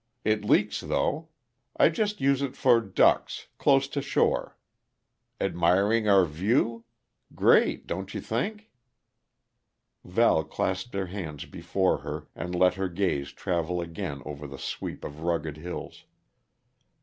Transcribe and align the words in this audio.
It 0.25 0.43
leaks, 0.43 0.79
though. 0.79 1.27
I 1.77 1.89
just 1.89 2.19
use 2.19 2.41
it 2.41 2.55
for 2.55 2.81
ducks, 2.81 3.49
close 3.59 3.87
to 3.89 4.01
shore. 4.01 4.57
Admiring 5.39 6.09
our 6.09 6.25
view? 6.25 6.85
Great, 7.35 7.85
don't 7.85 8.11
you 8.15 8.19
think?" 8.19 8.71
Val 10.03 10.43
clasped 10.43 10.95
her 10.95 11.05
hands 11.05 11.45
before 11.45 11.99
her 11.99 12.25
and 12.33 12.55
let 12.55 12.73
her 12.73 12.89
gaze 12.89 13.31
travel 13.31 13.79
again 13.79 14.23
over 14.25 14.47
the 14.47 14.57
sweep 14.57 15.03
of 15.03 15.21
rugged 15.21 15.57
hills. 15.57 16.03